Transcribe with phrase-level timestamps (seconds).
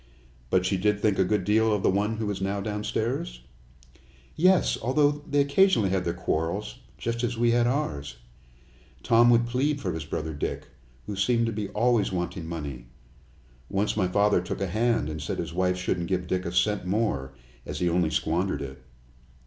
[0.49, 3.41] "But she did think a good deal of the one who is now downstairs?"
[4.35, 8.15] "Yes, although they occasionally had their quarrels, just as we had ours.
[9.03, 10.69] Tom would plead for his brother Dick,
[11.05, 12.87] who seemed to be always wanting money.
[13.69, 16.83] Once my father took a hand and said his wife shouldn't give Dick a cent
[16.83, 18.81] more, as he only squandered it.